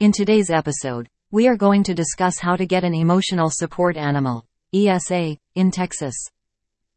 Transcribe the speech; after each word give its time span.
In 0.00 0.10
today's 0.10 0.50
episode, 0.50 1.08
we 1.30 1.46
are 1.46 1.56
going 1.56 1.84
to 1.84 1.94
discuss 1.94 2.40
how 2.40 2.56
to 2.56 2.66
get 2.66 2.82
an 2.82 2.94
emotional 2.94 3.48
support 3.48 3.96
animal, 3.96 4.44
ESA, 4.74 5.36
in 5.54 5.70
Texas. 5.70 6.16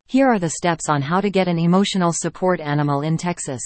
Here 0.07 0.27
are 0.27 0.39
the 0.39 0.49
steps 0.49 0.89
on 0.89 1.03
how 1.03 1.21
to 1.21 1.29
get 1.29 1.47
an 1.47 1.59
emotional 1.59 2.11
support 2.11 2.59
animal 2.59 3.01
in 3.01 3.15
Texas. 3.15 3.61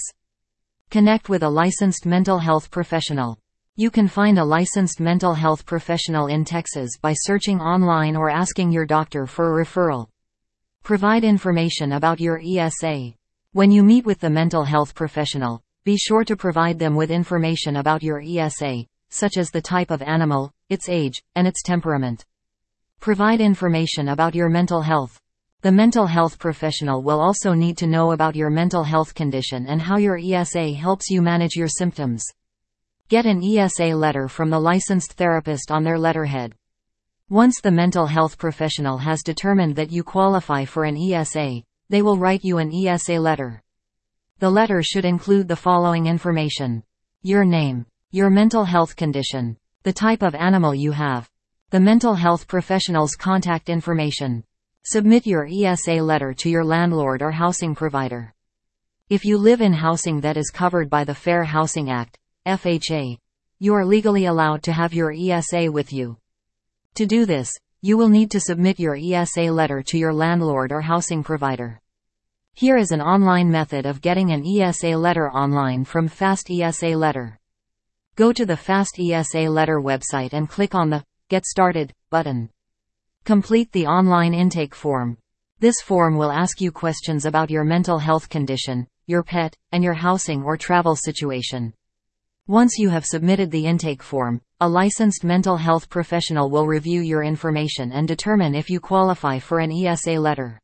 Connect 0.90 1.30
with 1.30 1.44
a 1.44 1.48
licensed 1.48 2.04
mental 2.04 2.38
health 2.40 2.70
professional. 2.70 3.38
You 3.74 3.90
can 3.90 4.06
find 4.06 4.38
a 4.38 4.44
licensed 4.44 5.00
mental 5.00 5.32
health 5.32 5.64
professional 5.64 6.26
in 6.26 6.44
Texas 6.44 6.98
by 7.00 7.14
searching 7.14 7.58
online 7.58 8.16
or 8.16 8.28
asking 8.28 8.70
your 8.70 8.84
doctor 8.84 9.26
for 9.26 9.58
a 9.58 9.64
referral. 9.64 10.08
Provide 10.82 11.24
information 11.24 11.92
about 11.92 12.20
your 12.20 12.38
ESA. 12.44 13.14
When 13.52 13.70
you 13.70 13.82
meet 13.82 14.04
with 14.04 14.20
the 14.20 14.28
mental 14.28 14.64
health 14.64 14.94
professional, 14.94 15.62
be 15.84 15.96
sure 15.96 16.22
to 16.22 16.36
provide 16.36 16.78
them 16.78 16.94
with 16.94 17.10
information 17.10 17.76
about 17.76 18.02
your 18.02 18.20
ESA, 18.20 18.84
such 19.12 19.36
as 19.36 19.50
the 19.50 19.60
type 19.60 19.90
of 19.90 20.02
animal, 20.02 20.50
its 20.70 20.88
age, 20.88 21.22
and 21.34 21.46
its 21.46 21.62
temperament. 21.62 22.24
Provide 22.98 23.40
information 23.40 24.08
about 24.08 24.34
your 24.34 24.48
mental 24.48 24.80
health. 24.80 25.20
The 25.60 25.70
mental 25.70 26.06
health 26.06 26.38
professional 26.38 27.02
will 27.02 27.20
also 27.20 27.52
need 27.52 27.76
to 27.78 27.86
know 27.86 28.12
about 28.12 28.34
your 28.34 28.50
mental 28.50 28.84
health 28.84 29.14
condition 29.14 29.66
and 29.66 29.82
how 29.82 29.96
your 29.98 30.18
ESA 30.18 30.72
helps 30.72 31.10
you 31.10 31.20
manage 31.20 31.54
your 31.54 31.68
symptoms. 31.68 32.24
Get 33.08 33.26
an 33.26 33.42
ESA 33.44 33.94
letter 33.94 34.26
from 34.26 34.50
the 34.50 34.58
licensed 34.58 35.12
therapist 35.12 35.70
on 35.70 35.84
their 35.84 35.98
letterhead. 35.98 36.54
Once 37.28 37.60
the 37.60 37.70
mental 37.70 38.06
health 38.06 38.38
professional 38.38 38.98
has 38.98 39.22
determined 39.22 39.76
that 39.76 39.92
you 39.92 40.02
qualify 40.02 40.64
for 40.64 40.84
an 40.84 40.96
ESA, 40.96 41.62
they 41.90 42.02
will 42.02 42.18
write 42.18 42.42
you 42.42 42.58
an 42.58 42.72
ESA 42.74 43.20
letter. 43.20 43.62
The 44.38 44.50
letter 44.50 44.82
should 44.82 45.04
include 45.04 45.46
the 45.46 45.56
following 45.56 46.06
information. 46.06 46.82
Your 47.22 47.44
name, 47.44 47.86
your 48.14 48.28
mental 48.28 48.66
health 48.66 48.94
condition, 48.94 49.56
the 49.84 49.92
type 49.92 50.20
of 50.22 50.34
animal 50.34 50.74
you 50.74 50.92
have, 50.92 51.30
the 51.70 51.80
mental 51.80 52.14
health 52.14 52.46
professional's 52.46 53.16
contact 53.16 53.70
information. 53.70 54.44
Submit 54.84 55.26
your 55.26 55.48
ESA 55.50 55.94
letter 55.94 56.34
to 56.34 56.50
your 56.50 56.62
landlord 56.62 57.22
or 57.22 57.30
housing 57.30 57.74
provider. 57.74 58.34
If 59.08 59.24
you 59.24 59.38
live 59.38 59.62
in 59.62 59.72
housing 59.72 60.20
that 60.20 60.36
is 60.36 60.50
covered 60.50 60.90
by 60.90 61.04
the 61.04 61.14
Fair 61.14 61.44
Housing 61.44 61.90
Act, 61.90 62.18
FHA. 62.46 63.16
You 63.58 63.74
are 63.74 63.86
legally 63.86 64.26
allowed 64.26 64.62
to 64.64 64.72
have 64.74 64.92
your 64.92 65.10
ESA 65.10 65.72
with 65.72 65.90
you. 65.90 66.18
To 66.96 67.06
do 67.06 67.24
this, 67.24 67.50
you 67.80 67.96
will 67.96 68.10
need 68.10 68.30
to 68.32 68.40
submit 68.40 68.78
your 68.78 68.94
ESA 68.94 69.50
letter 69.50 69.82
to 69.84 69.96
your 69.96 70.12
landlord 70.12 70.70
or 70.70 70.82
housing 70.82 71.22
provider. 71.22 71.80
Here 72.52 72.76
is 72.76 72.90
an 72.90 73.00
online 73.00 73.50
method 73.50 73.86
of 73.86 74.02
getting 74.02 74.32
an 74.32 74.44
ESA 74.44 74.98
letter 74.98 75.30
online 75.30 75.86
from 75.86 76.08
Fast 76.08 76.50
ESA 76.50 76.88
Letter. 76.88 77.38
Go 78.14 78.30
to 78.30 78.44
the 78.44 78.58
Fast 78.58 79.00
ESA 79.00 79.48
Letter 79.48 79.80
website 79.80 80.34
and 80.34 80.46
click 80.46 80.74
on 80.74 80.90
the 80.90 81.02
Get 81.30 81.46
Started 81.46 81.94
button. 82.10 82.50
Complete 83.24 83.72
the 83.72 83.86
online 83.86 84.34
intake 84.34 84.74
form. 84.74 85.16
This 85.60 85.76
form 85.80 86.18
will 86.18 86.30
ask 86.30 86.60
you 86.60 86.70
questions 86.72 87.24
about 87.24 87.48
your 87.48 87.64
mental 87.64 87.98
health 87.98 88.28
condition, 88.28 88.86
your 89.06 89.22
pet, 89.22 89.56
and 89.72 89.82
your 89.82 89.94
housing 89.94 90.42
or 90.42 90.58
travel 90.58 90.94
situation. 90.94 91.72
Once 92.46 92.76
you 92.76 92.90
have 92.90 93.06
submitted 93.06 93.50
the 93.50 93.64
intake 93.64 94.02
form, 94.02 94.42
a 94.60 94.68
licensed 94.68 95.24
mental 95.24 95.56
health 95.56 95.88
professional 95.88 96.50
will 96.50 96.66
review 96.66 97.00
your 97.00 97.22
information 97.22 97.92
and 97.92 98.06
determine 98.06 98.54
if 98.54 98.68
you 98.68 98.78
qualify 98.78 99.38
for 99.38 99.58
an 99.58 99.72
ESA 99.72 100.20
letter. 100.20 100.60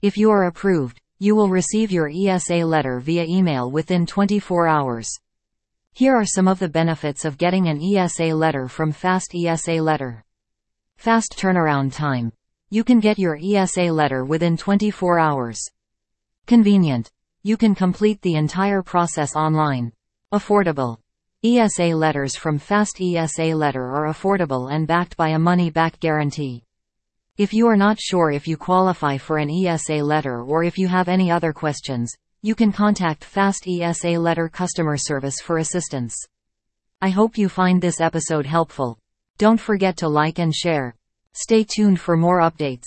If 0.00 0.16
you 0.16 0.30
are 0.30 0.44
approved, 0.44 1.00
you 1.18 1.34
will 1.34 1.48
receive 1.48 1.90
your 1.90 2.08
ESA 2.08 2.64
letter 2.64 3.00
via 3.00 3.24
email 3.24 3.68
within 3.68 4.06
24 4.06 4.68
hours. 4.68 5.10
Here 5.98 6.14
are 6.14 6.24
some 6.24 6.46
of 6.46 6.60
the 6.60 6.68
benefits 6.68 7.24
of 7.24 7.38
getting 7.38 7.66
an 7.66 7.82
ESA 7.82 8.26
letter 8.26 8.68
from 8.68 8.92
Fast 8.92 9.34
ESA 9.34 9.82
Letter. 9.82 10.24
Fast 10.96 11.34
turnaround 11.36 11.92
time. 11.92 12.32
You 12.70 12.84
can 12.84 13.00
get 13.00 13.18
your 13.18 13.36
ESA 13.42 13.90
letter 13.90 14.24
within 14.24 14.56
24 14.56 15.18
hours. 15.18 15.60
Convenient. 16.46 17.10
You 17.42 17.56
can 17.56 17.74
complete 17.74 18.22
the 18.22 18.36
entire 18.36 18.80
process 18.80 19.34
online. 19.34 19.90
Affordable. 20.32 20.98
ESA 21.42 21.96
letters 21.96 22.36
from 22.36 22.60
Fast 22.60 23.00
ESA 23.00 23.56
Letter 23.56 23.82
are 23.82 24.06
affordable 24.06 24.72
and 24.72 24.86
backed 24.86 25.16
by 25.16 25.30
a 25.30 25.38
money-back 25.40 25.98
guarantee. 25.98 26.62
If 27.36 27.52
you 27.52 27.66
are 27.66 27.76
not 27.76 27.98
sure 27.98 28.30
if 28.30 28.46
you 28.46 28.56
qualify 28.56 29.16
for 29.16 29.38
an 29.38 29.50
ESA 29.50 30.04
letter 30.04 30.44
or 30.44 30.62
if 30.62 30.78
you 30.78 30.86
have 30.86 31.08
any 31.08 31.28
other 31.28 31.52
questions, 31.52 32.14
you 32.40 32.54
can 32.54 32.70
contact 32.70 33.24
Fast 33.24 33.66
ESA 33.66 34.10
Letter 34.10 34.48
customer 34.48 34.96
service 34.96 35.40
for 35.40 35.58
assistance. 35.58 36.14
I 37.02 37.08
hope 37.08 37.36
you 37.36 37.48
find 37.48 37.82
this 37.82 38.00
episode 38.00 38.46
helpful. 38.46 38.96
Don't 39.38 39.60
forget 39.60 39.96
to 39.98 40.08
like 40.08 40.38
and 40.38 40.54
share. 40.54 40.94
Stay 41.32 41.64
tuned 41.64 42.00
for 42.00 42.16
more 42.16 42.40
updates. 42.40 42.86